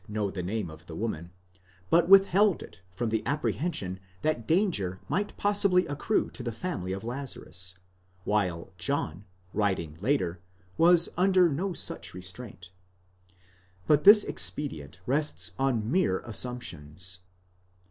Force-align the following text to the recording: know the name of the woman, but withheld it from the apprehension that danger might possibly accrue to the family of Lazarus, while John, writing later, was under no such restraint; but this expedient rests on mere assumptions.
know 0.07 0.31
the 0.31 0.41
name 0.41 0.67
of 0.67 0.87
the 0.87 0.95
woman, 0.95 1.29
but 1.91 2.09
withheld 2.09 2.63
it 2.63 2.81
from 2.91 3.09
the 3.09 3.21
apprehension 3.23 3.99
that 4.23 4.47
danger 4.47 4.99
might 5.07 5.37
possibly 5.37 5.85
accrue 5.85 6.27
to 6.31 6.41
the 6.41 6.51
family 6.51 6.91
of 6.91 7.03
Lazarus, 7.03 7.75
while 8.23 8.73
John, 8.79 9.25
writing 9.53 9.99
later, 10.01 10.41
was 10.75 11.09
under 11.17 11.49
no 11.49 11.73
such 11.73 12.15
restraint; 12.15 12.71
but 13.85 14.03
this 14.03 14.23
expedient 14.23 14.99
rests 15.05 15.51
on 15.59 15.91
mere 15.91 16.21
assumptions. 16.21 17.19